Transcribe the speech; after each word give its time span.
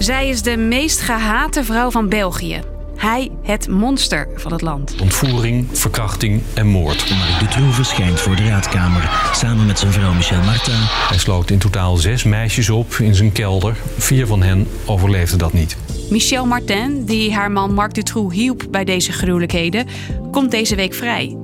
Zij 0.00 0.28
is 0.28 0.42
de 0.42 0.56
meest 0.56 1.00
gehate 1.00 1.64
vrouw 1.64 1.90
van 1.90 2.08
België. 2.08 2.60
Hij 2.96 3.30
het 3.42 3.68
monster 3.68 4.28
van 4.34 4.52
het 4.52 4.60
land. 4.60 4.94
Ontvoering, 5.00 5.66
verkrachting 5.72 6.42
en 6.54 6.66
moord. 6.66 7.10
Marc 7.10 7.40
Dutroux 7.40 7.74
verschijnt 7.74 8.20
voor 8.20 8.36
de 8.36 8.44
raadkamer 8.44 9.30
samen 9.32 9.66
met 9.66 9.78
zijn 9.78 9.92
vrouw 9.92 10.12
Michel 10.12 10.42
Martin. 10.42 10.74
Hij 11.08 11.18
sloot 11.18 11.50
in 11.50 11.58
totaal 11.58 11.96
zes 11.96 12.24
meisjes 12.24 12.70
op 12.70 12.92
in 12.92 13.14
zijn 13.14 13.32
kelder. 13.32 13.76
Vier 13.98 14.26
van 14.26 14.42
hen 14.42 14.68
overleefden 14.86 15.38
dat 15.38 15.52
niet. 15.52 15.76
Michel 16.10 16.46
Martin, 16.46 17.04
die 17.04 17.34
haar 17.34 17.50
man 17.50 17.74
Marc 17.74 17.94
Dutroux 17.94 18.34
hielp 18.34 18.66
bij 18.70 18.84
deze 18.84 19.12
gruwelijkheden, 19.12 19.86
komt 20.30 20.50
deze 20.50 20.74
week 20.74 20.94
vrij. 20.94 21.36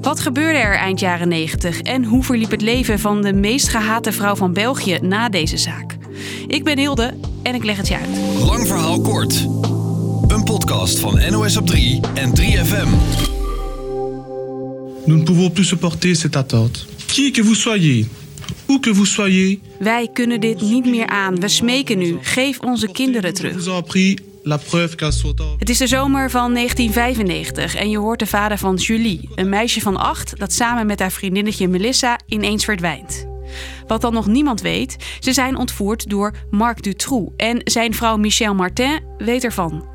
Wat 0.00 0.20
gebeurde 0.20 0.58
er 0.58 0.76
eind 0.76 1.00
jaren 1.00 1.28
90 1.28 1.80
en 1.80 2.04
hoe 2.04 2.24
verliep 2.24 2.50
het 2.50 2.62
leven 2.62 2.98
van 2.98 3.22
de 3.22 3.32
meest 3.32 3.68
gehate 3.68 4.12
vrouw 4.12 4.36
van 4.36 4.52
België 4.52 4.98
na 5.02 5.28
deze 5.28 5.56
zaak? 5.56 5.93
Ik 6.46 6.64
ben 6.64 6.78
Hilde 6.78 7.14
en 7.42 7.54
ik 7.54 7.64
leg 7.64 7.76
het 7.76 7.88
je 7.88 7.96
uit. 7.96 8.08
Lang 8.38 8.66
verhaal 8.66 9.00
kort. 9.00 9.46
Een 10.28 10.44
podcast 10.44 10.98
van 10.98 11.20
NOS 11.30 11.56
op 11.56 11.66
3 11.66 12.00
en 12.14 12.32
3FM. 12.40 12.88
Nous 15.06 15.18
ne 15.18 15.22
pouvons 15.22 15.52
plus 15.52 15.68
supporter 15.68 16.16
cette 16.16 16.38
attente. 16.38 16.86
Qui 17.06 17.30
que 17.30 17.42
vous 17.42 17.60
soyez, 17.60 18.06
où 18.66 18.80
que 18.80 18.94
vous 18.94 19.12
soyez, 19.12 19.58
Wij 19.78 20.08
kunnen 20.12 20.40
dit 20.40 20.60
niet 20.60 20.86
meer 20.86 21.06
aan. 21.06 21.40
We 21.40 21.48
smeken 21.48 21.98
nu. 21.98 22.18
Geef 22.20 22.60
onze 22.60 22.92
kinderen 22.92 23.34
terug. 23.34 23.54
Het 25.58 25.68
is 25.68 25.78
de 25.78 25.86
zomer 25.86 26.30
van 26.30 26.54
1995 26.54 27.74
en 27.74 27.90
je 27.90 27.98
hoort 27.98 28.18
de 28.18 28.26
vader 28.26 28.58
van 28.58 28.74
Julie, 28.74 29.28
een 29.34 29.48
meisje 29.48 29.80
van 29.80 29.96
acht 29.96 30.38
dat 30.38 30.52
samen 30.52 30.86
met 30.86 31.00
haar 31.00 31.12
vriendinnetje 31.12 31.68
Melissa 31.68 32.18
ineens 32.26 32.64
verdwijnt. 32.64 33.26
Wat 33.86 34.00
dan 34.00 34.12
nog 34.12 34.26
niemand 34.26 34.60
weet, 34.60 34.96
ze 35.18 35.32
zijn 35.32 35.56
ontvoerd 35.56 36.10
door 36.10 36.34
Marc 36.50 36.82
Dutroux 36.82 37.32
en 37.36 37.60
zijn 37.64 37.94
vrouw 37.94 38.16
Michel 38.16 38.54
Martin 38.54 39.00
weet 39.18 39.44
ervan. 39.44 39.88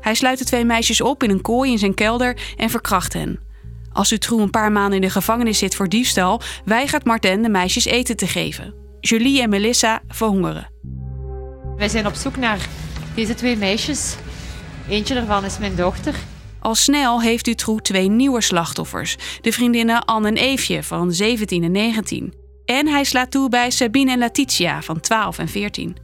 Hij 0.00 0.14
sluit 0.14 0.38
de 0.38 0.44
twee 0.44 0.64
meisjes 0.64 1.00
op 1.00 1.22
in 1.22 1.30
een 1.30 1.42
kooi 1.42 1.70
in 1.70 1.78
zijn 1.78 1.94
kelder 1.94 2.36
en 2.56 2.70
verkracht 2.70 3.12
hen. 3.12 3.40
Als 3.92 4.08
Dutroux 4.08 4.42
een 4.42 4.50
paar 4.50 4.72
maanden 4.72 4.94
in 4.94 5.00
de 5.00 5.10
gevangenis 5.10 5.58
zit 5.58 5.74
voor 5.74 5.88
diefstal, 5.88 6.40
weigert 6.64 7.04
Martin 7.04 7.42
de 7.42 7.48
meisjes 7.48 7.84
eten 7.84 8.16
te 8.16 8.26
geven. 8.26 8.74
Julie 9.00 9.42
en 9.42 9.50
Melissa 9.50 10.02
verhongeren. 10.08 10.70
Wij 11.76 11.88
zijn 11.88 12.06
op 12.06 12.14
zoek 12.14 12.36
naar 12.36 12.68
deze 13.14 13.34
twee 13.34 13.56
meisjes. 13.56 14.16
Eentje 14.88 15.14
daarvan 15.14 15.44
is 15.44 15.58
mijn 15.58 15.76
dochter. 15.76 16.14
Al 16.60 16.74
snel 16.74 17.22
heeft 17.22 17.44
Dutroux 17.44 17.82
twee 17.82 18.08
nieuwe 18.08 18.40
slachtoffers. 18.40 19.16
De 19.40 19.52
vriendinnen 19.52 20.04
Anne 20.04 20.28
en 20.28 20.36
Eefje 20.36 20.82
van 20.82 21.12
17 21.12 21.64
en 21.64 21.72
19. 21.72 22.34
En 22.68 22.86
hij 22.86 23.04
slaat 23.04 23.30
toe 23.30 23.48
bij 23.48 23.70
Sabine 23.70 24.10
en 24.10 24.18
Letitia 24.18 24.82
van 24.82 25.00
12 25.00 25.38
en 25.38 25.48
14. 25.48 25.96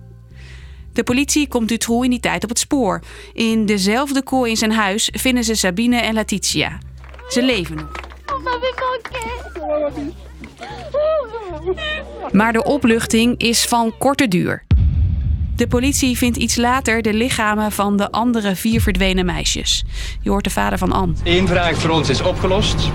De 0.93 1.03
politie 1.03 1.48
komt 1.48 1.69
Dutroux 1.69 2.05
in 2.05 2.11
die 2.11 2.21
tijd 2.21 2.43
op 2.43 2.48
het 2.48 2.59
spoor. 2.59 3.03
In 3.33 3.67
dezelfde 3.67 4.23
kooi 4.23 4.51
in 4.51 4.56
zijn 4.56 4.73
huis 4.73 5.09
vinden 5.12 5.45
ze 5.45 5.55
Sabine 5.55 5.97
en 5.97 6.15
Letitia. 6.15 6.79
Ze 7.29 7.43
leven 7.43 7.77
nog. 7.77 7.91
Maar 12.33 12.53
de 12.53 12.65
opluchting 12.65 13.39
is 13.39 13.65
van 13.65 13.95
korte 13.99 14.28
duur. 14.28 14.65
De 15.56 15.67
politie 15.67 16.17
vindt 16.17 16.37
iets 16.37 16.56
later 16.56 17.03
de 17.03 17.15
lichamen 17.15 17.73
van 17.73 17.97
de 17.97 18.11
andere 18.11 18.56
vier 18.56 18.81
verdwenen 18.81 19.27
meisjes. 19.27 19.84
Je 20.21 20.31
hoort 20.31 20.45
de 20.45 20.51
vader 20.51 20.78
van 20.78 20.93
Anne. 20.93 21.15
Eén 21.25 21.49
vraag 21.49 21.77
voor 21.77 21.91
ons 21.91 22.09
is 22.09 22.23
opgelost. 22.23 22.91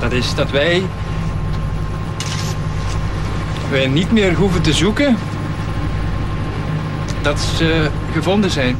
Dat 0.00 0.12
is 0.12 0.34
dat 0.34 0.50
wij. 0.50 0.82
Wij 3.72 3.86
niet 3.86 4.12
meer 4.12 4.34
hoeven 4.34 4.62
te 4.62 4.72
zoeken. 4.72 5.16
Dat 7.22 7.40
ze 7.40 7.90
gevonden 8.12 8.50
zijn. 8.50 8.76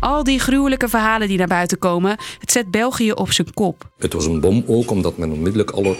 Al 0.00 0.24
die 0.24 0.38
gruwelijke 0.38 0.88
verhalen 0.88 1.28
die 1.28 1.38
naar 1.38 1.46
buiten 1.46 1.78
komen, 1.78 2.16
het 2.38 2.52
zet 2.52 2.70
België 2.70 3.12
op 3.12 3.32
zijn 3.32 3.54
kop. 3.54 3.88
Het 3.98 4.12
was 4.12 4.26
een 4.26 4.40
bom 4.40 4.64
ook 4.66 4.90
omdat 4.90 5.16
men 5.16 5.32
onmiddellijk 5.32 5.70
alle 5.70 5.96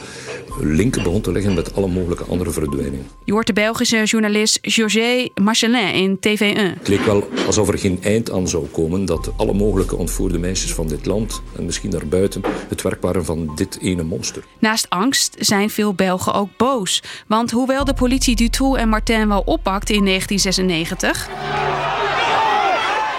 linken 0.60 1.02
begon 1.02 1.20
te 1.20 1.32
leggen 1.32 1.54
met 1.54 1.74
alle 1.74 1.88
mogelijke 1.88 2.24
andere 2.24 2.50
verdwijningen. 2.50 3.06
Je 3.24 3.32
hoort 3.32 3.46
de 3.46 3.52
Belgische 3.52 4.04
journalist 4.04 4.58
Georges 4.62 5.28
Marcelin 5.34 5.92
in 5.92 6.16
TV1. 6.16 6.78
Het 6.78 6.88
leek 6.88 7.04
wel 7.04 7.28
alsof 7.46 7.68
er 7.68 7.78
geen 7.78 7.98
eind 8.02 8.30
aan 8.30 8.48
zou 8.48 8.66
komen 8.66 9.04
dat 9.04 9.32
alle 9.36 9.52
mogelijke 9.52 9.96
ontvoerde 9.96 10.38
meisjes 10.38 10.74
van 10.74 10.88
dit 10.88 11.06
land 11.06 11.42
en 11.56 11.64
misschien 11.64 11.90
daarbuiten 11.90 12.42
het 12.68 12.82
werk 12.82 13.02
waren 13.02 13.24
van 13.24 13.52
dit 13.54 13.78
ene 13.80 14.02
monster. 14.02 14.44
Naast 14.58 14.86
angst 14.88 15.36
zijn 15.38 15.70
veel 15.70 15.94
Belgen 15.94 16.34
ook 16.34 16.48
boos. 16.56 17.02
Want 17.26 17.50
hoewel 17.50 17.84
de 17.84 17.94
politie 17.94 18.36
Dutroux 18.36 18.80
en 18.80 18.88
Martin 18.88 19.28
wel 19.28 19.42
oppakt 19.44 19.90
in 19.90 20.04
1996... 20.04 21.69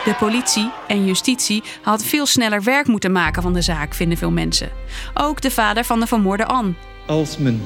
De 0.05 0.15
politie 0.15 0.71
en 0.87 1.05
justitie 1.05 1.63
had 1.81 2.03
veel 2.03 2.25
sneller 2.25 2.63
werk 2.63 2.87
moeten 2.87 3.11
maken 3.11 3.41
van 3.41 3.53
de 3.53 3.61
zaak, 3.61 3.93
vinden 3.93 4.17
veel 4.17 4.31
mensen. 4.31 4.69
Ook 5.13 5.41
de 5.41 5.51
vader 5.51 5.83
van 5.83 5.99
de 5.99 6.07
vermoorde 6.07 6.45
Anne. 6.45 6.73
Als 7.05 7.37
men 7.37 7.61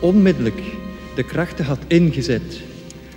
onmiddellijk 0.00 0.60
de 1.14 1.22
krachten 1.22 1.64
had 1.64 1.78
ingezet, 1.86 2.60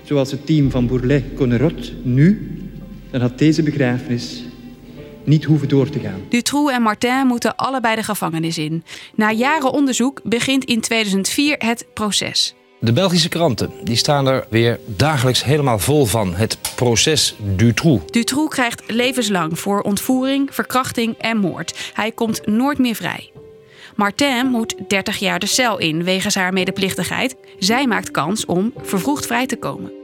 zoals 0.04 0.32
het 0.32 0.46
team 0.46 0.72
van 0.72 0.88
Bourlet-Connerot 0.88 2.06
nu, 2.06 2.58
dan 3.12 3.22
had 3.22 3.38
deze 3.38 3.64
begrafenis 3.64 4.44
niet 5.24 5.44
hoeven 5.44 5.68
door 5.68 5.90
te 5.90 6.00
gaan. 6.00 6.22
Dutroux 6.30 6.74
en 6.74 6.82
Martin 6.82 7.28
moeten 7.28 7.56
allebei 7.56 7.96
de 7.96 8.04
gevangenis 8.04 8.58
in. 8.58 8.84
Na 9.16 9.32
jaren 9.32 9.72
onderzoek 9.72 10.22
begint 10.24 10.66
in 10.66 10.82
2004 10.82 11.56
het 11.58 11.86
proces. 11.94 12.56
De 12.84 12.94
Belgische 12.94 13.30
kranten 13.30 13.72
die 13.84 13.96
staan 13.96 14.28
er 14.28 14.46
weer 14.50 14.80
dagelijks 14.86 15.44
helemaal 15.44 15.80
vol 15.80 16.06
van. 16.06 16.36
Het 16.36 16.58
proces 16.76 17.36
Dutroux. 17.56 18.12
Dutroux 18.12 18.56
krijgt 18.56 18.84
levenslang 18.88 19.60
voor 19.60 19.82
ontvoering, 19.82 20.50
verkrachting 20.52 21.18
en 21.18 21.38
moord. 21.38 21.92
Hij 21.94 22.12
komt 22.12 22.48
nooit 22.48 22.78
meer 22.78 22.96
vrij. 22.96 23.32
Martin 23.96 24.46
moet 24.46 24.76
30 24.88 25.18
jaar 25.18 25.40
de 25.40 25.46
cel 25.46 25.78
in 25.80 26.04
wegens 26.04 26.36
haar 26.36 26.54
medeplichtigheid. 26.54 27.36
Zij 27.60 27.88
maakt 27.88 28.12
kans 28.12 28.46
om 28.46 28.74
vervroegd 28.82 29.26
vrij 29.26 29.46
te 29.46 29.58
komen. 29.58 30.03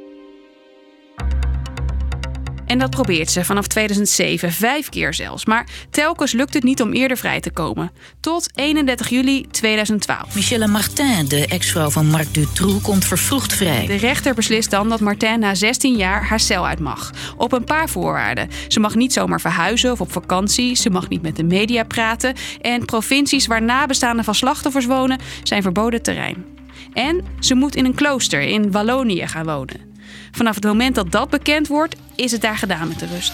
En 2.70 2.80
dat 2.80 2.90
probeert 2.90 3.32
ze 3.32 3.46
vanaf 3.46 3.68
2007, 3.68 4.52
vijf 4.52 4.90
keer 4.90 5.14
zelfs. 5.14 5.46
Maar 5.46 5.68
telkens 5.90 6.32
lukt 6.32 6.54
het 6.54 6.64
niet 6.64 6.82
om 6.82 6.94
eerder 6.94 7.18
vrij 7.18 7.40
te 7.40 7.52
komen. 7.52 7.92
Tot 8.20 8.50
31 8.56 9.10
juli 9.10 9.46
2012. 9.52 10.36
Michelle 10.36 10.68
Martin, 10.68 11.28
de 11.28 11.48
ex-vrouw 11.48 11.90
van 11.90 12.06
Marc 12.06 12.34
Dutroux, 12.34 12.82
komt 12.82 13.06
vervroegd 13.06 13.54
vrij. 13.54 13.86
De 13.86 13.96
rechter 13.96 14.34
beslist 14.34 14.72
dan 14.72 14.90
dat 14.90 15.00
Martin 15.00 15.40
na 15.40 15.56
16 15.56 15.96
jaar 15.96 16.28
haar 16.28 16.40
cel 16.40 16.68
uit 16.68 16.80
mag. 16.80 17.12
Op 17.38 17.52
een 17.52 17.64
paar 17.64 17.90
voorwaarden. 17.90 18.50
Ze 18.68 18.80
mag 18.80 18.96
niet 18.96 19.14
zomaar 19.14 19.42
verhuizen 19.42 19.92
of 19.92 20.02
op 20.02 20.12
vakantie. 20.12 20.76
Ze 20.76 20.90
mag 20.90 21.10
niet 21.10 21.22
met 21.22 21.36
de 21.36 21.44
media 21.44 21.84
praten. 21.84 22.36
En 22.62 22.86
provincies 22.86 23.48
waar 23.48 23.62
nabestaanden 23.62 24.26
van 24.26 24.36
slachtoffers 24.36 24.86
wonen 24.86 25.20
zijn 25.44 25.62
verboden 25.62 26.02
terrein. 26.02 26.46
En 26.94 27.26
ze 27.40 27.56
moet 27.56 27.76
in 27.76 27.86
een 27.86 27.96
klooster 27.96 28.42
in 28.42 28.72
Wallonië 28.72 29.28
gaan 29.28 29.46
wonen. 29.46 29.89
Vanaf 30.32 30.56
het 30.56 30.64
moment 30.64 30.96
dat 30.96 31.12
dat 31.12 31.30
bekend 31.30 31.68
wordt, 31.68 31.96
is 32.16 32.32
het 32.32 32.42
daar 32.42 32.58
gedaan 32.58 32.88
met 32.88 33.00
de 33.00 33.06
rust. 33.06 33.32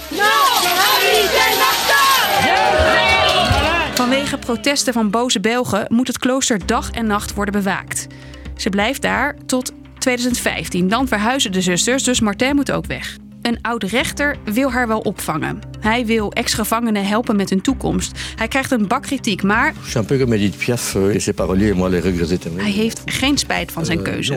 Vanwege 3.93 4.37
protesten 4.37 4.93
van 4.93 5.09
boze 5.09 5.39
Belgen 5.39 5.85
moet 5.89 6.07
het 6.07 6.17
klooster 6.17 6.65
dag 6.65 6.91
en 6.91 7.07
nacht 7.07 7.33
worden 7.33 7.53
bewaakt. 7.53 8.07
Ze 8.55 8.69
blijft 8.69 9.01
daar 9.01 9.35
tot 9.45 9.71
2015. 9.97 10.87
Dan 10.87 11.07
verhuizen 11.07 11.51
de 11.51 11.61
zusters, 11.61 12.03
dus 12.03 12.19
Martin 12.19 12.55
moet 12.55 12.71
ook 12.71 12.85
weg. 12.85 13.17
Een 13.45 13.59
oude 13.61 13.87
rechter 13.87 14.37
wil 14.43 14.71
haar 14.71 14.87
wel 14.87 14.99
opvangen. 14.99 15.59
Hij 15.79 16.05
wil 16.05 16.31
ex-gevangenen 16.31 17.05
helpen 17.05 17.35
met 17.35 17.49
hun 17.49 17.61
toekomst. 17.61 18.19
Hij 18.35 18.47
krijgt 18.47 18.71
een 18.71 18.87
bak 18.87 19.01
kritiek, 19.01 19.43
maar 19.43 19.73
euh, 22.55 22.61
hij 22.63 22.71
heeft 22.71 23.01
geen 23.05 23.37
spijt 23.37 23.71
van 23.71 23.85
zijn 23.85 23.97
Euh, 23.97 24.03
keuze. 24.03 24.33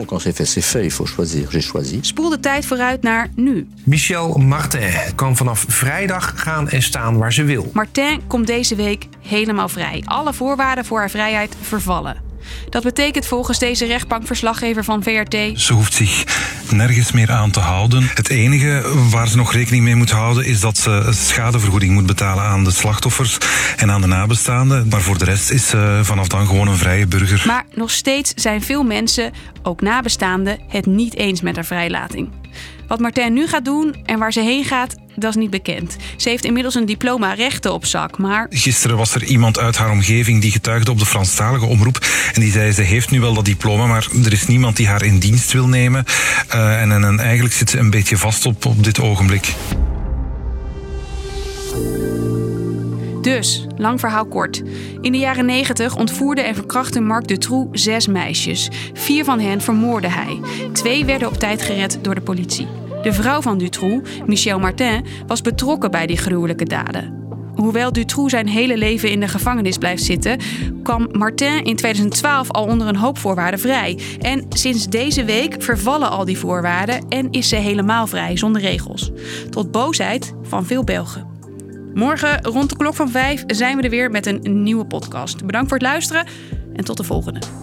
Spoel 2.05 2.29
de 2.29 2.39
tijd 2.39 2.65
vooruit 2.65 3.01
naar 3.01 3.27
nu. 3.35 3.67
Michel 3.83 4.37
Martin 4.37 4.91
kan 5.15 5.35
vanaf 5.35 5.65
vrijdag 5.67 6.33
gaan 6.35 6.69
en 6.69 6.81
staan 6.81 7.17
waar 7.17 7.33
ze 7.33 7.43
wil. 7.43 7.69
Martin 7.73 8.21
komt 8.27 8.47
deze 8.47 8.75
week 8.75 9.07
helemaal 9.21 9.69
vrij. 9.69 10.03
Alle 10.05 10.33
voorwaarden 10.33 10.85
voor 10.85 10.99
haar 10.99 11.09
vrijheid 11.09 11.55
vervallen. 11.61 12.27
Dat 12.69 12.83
betekent 12.83 13.25
volgens 13.25 13.59
deze 13.59 13.85
rechtbankverslaggever 13.85 14.83
van 14.83 15.03
VRT... 15.03 15.59
Ze 15.59 15.73
hoeft 15.73 15.93
zich 15.93 16.38
nergens 16.71 17.11
meer 17.11 17.31
aan 17.31 17.51
te 17.51 17.59
houden. 17.59 18.09
Het 18.13 18.29
enige 18.29 18.81
waar 19.09 19.27
ze 19.27 19.37
nog 19.37 19.53
rekening 19.53 19.83
mee 19.83 19.95
moet 19.95 20.11
houden 20.11 20.45
is 20.45 20.59
dat 20.59 20.77
ze 20.77 21.07
schadevergoeding 21.11 21.93
moet 21.93 22.05
betalen 22.05 22.43
aan 22.43 22.63
de 22.63 22.71
slachtoffers 22.71 23.37
en 23.77 23.91
aan 23.91 24.01
de 24.01 24.07
nabestaanden. 24.07 24.87
Maar 24.87 25.01
voor 25.01 25.17
de 25.17 25.25
rest 25.25 25.51
is 25.51 25.67
ze 25.67 25.99
vanaf 26.03 26.27
dan 26.27 26.47
gewoon 26.47 26.67
een 26.67 26.77
vrije 26.77 27.07
burger. 27.07 27.43
Maar 27.47 27.65
nog 27.75 27.91
steeds 27.91 28.31
zijn 28.35 28.61
veel 28.61 28.83
mensen, 28.83 29.31
ook 29.63 29.81
nabestaanden, 29.81 30.59
het 30.67 30.85
niet 30.85 31.15
eens 31.15 31.41
met 31.41 31.55
haar 31.55 31.65
vrijlating. 31.65 32.29
Wat 32.87 32.99
Martin 32.99 33.33
nu 33.33 33.47
gaat 33.47 33.65
doen 33.65 33.95
en 34.05 34.19
waar 34.19 34.33
ze 34.33 34.41
heen 34.41 34.63
gaat, 34.63 34.95
dat 35.19 35.29
is 35.29 35.35
niet 35.35 35.49
bekend. 35.49 35.95
Ze 36.17 36.29
heeft 36.29 36.45
inmiddels 36.45 36.75
een 36.75 36.85
diploma 36.85 37.33
rechten 37.33 37.73
op 37.73 37.85
zak, 37.85 38.17
maar 38.17 38.47
Gisteren 38.49 38.97
was 38.97 39.15
er 39.15 39.23
iemand 39.23 39.59
uit 39.59 39.77
haar 39.77 39.91
omgeving 39.91 40.41
die 40.41 40.51
getuigde 40.51 40.91
op 40.91 40.99
de 40.99 41.05
Franstalige 41.05 41.65
omroep. 41.65 42.07
En 42.33 42.41
die 42.41 42.51
zei, 42.51 42.71
ze 42.71 42.81
heeft 42.81 43.11
nu 43.11 43.19
wel 43.19 43.33
dat 43.33 43.45
diploma, 43.45 43.85
maar 43.85 44.07
er 44.25 44.33
is 44.33 44.47
niemand 44.47 44.77
die 44.77 44.87
haar 44.87 45.03
in 45.03 45.19
dienst 45.19 45.51
wil 45.51 45.67
nemen. 45.67 46.05
Uh, 46.55 46.81
en, 46.81 46.91
en, 46.91 47.03
en 47.03 47.19
eigenlijk 47.19 47.53
zit 47.53 47.69
ze 47.69 47.77
een 47.77 47.89
beetje 47.89 48.17
vast 48.17 48.45
op, 48.45 48.65
op 48.65 48.83
dit 48.83 48.99
ogenblik. 48.99 49.53
Dus, 53.21 53.65
lang 53.77 53.99
verhaal 53.99 54.25
kort. 54.25 54.63
In 55.01 55.11
de 55.11 55.17
jaren 55.17 55.45
90 55.45 55.95
ontvoerde 55.95 56.41
en 56.41 56.55
verkrachtte 56.55 56.99
Marc 56.99 57.27
Dutroux 57.27 57.81
zes 57.81 58.07
meisjes. 58.07 58.69
Vier 58.93 59.23
van 59.23 59.39
hen 59.39 59.61
vermoordde 59.61 60.09
hij. 60.09 60.39
Twee 60.73 61.05
werden 61.05 61.27
op 61.27 61.37
tijd 61.37 61.61
gered 61.61 61.99
door 62.01 62.15
de 62.15 62.21
politie. 62.21 62.67
De 63.01 63.13
vrouw 63.13 63.41
van 63.41 63.57
Dutroux, 63.57 64.09
Michel 64.25 64.59
Martin, 64.59 65.05
was 65.27 65.41
betrokken 65.41 65.91
bij 65.91 66.07
die 66.07 66.17
gruwelijke 66.17 66.65
daden. 66.65 67.17
Hoewel 67.55 67.91
Dutroux 67.91 68.31
zijn 68.31 68.47
hele 68.47 68.77
leven 68.77 69.11
in 69.11 69.19
de 69.19 69.27
gevangenis 69.27 69.77
blijft 69.77 70.03
zitten, 70.03 70.39
kwam 70.83 71.07
Martin 71.11 71.63
in 71.63 71.75
2012 71.75 72.51
al 72.51 72.65
onder 72.65 72.87
een 72.87 72.95
hoop 72.95 73.17
voorwaarden 73.17 73.59
vrij. 73.59 73.99
En 74.19 74.45
sinds 74.49 74.87
deze 74.87 75.25
week 75.25 75.63
vervallen 75.63 76.09
al 76.09 76.25
die 76.25 76.37
voorwaarden 76.37 77.05
en 77.09 77.31
is 77.31 77.49
ze 77.49 77.55
helemaal 77.55 78.07
vrij, 78.07 78.37
zonder 78.37 78.61
regels. 78.61 79.11
Tot 79.49 79.71
boosheid 79.71 80.33
van 80.41 80.65
veel 80.65 80.83
Belgen. 80.83 81.27
Morgen 81.93 82.45
rond 82.45 82.69
de 82.69 82.77
klok 82.77 82.95
van 82.95 83.09
vijf 83.09 83.43
zijn 83.47 83.77
we 83.77 83.83
er 83.83 83.89
weer 83.89 84.11
met 84.11 84.25
een 84.25 84.63
nieuwe 84.63 84.85
podcast. 84.85 85.45
Bedankt 85.45 85.69
voor 85.69 85.77
het 85.77 85.87
luisteren 85.87 86.25
en 86.73 86.83
tot 86.83 86.97
de 86.97 87.03
volgende. 87.03 87.58